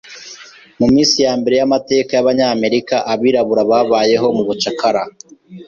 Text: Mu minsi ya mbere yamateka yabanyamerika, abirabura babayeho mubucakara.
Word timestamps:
Mu 0.79 0.87
minsi 0.93 1.15
ya 1.25 1.33
mbere 1.39 1.55
yamateka 1.61 2.11
yabanyamerika, 2.13 2.95
abirabura 3.13 3.61
babayeho 3.71 4.25
mubucakara. 4.35 5.03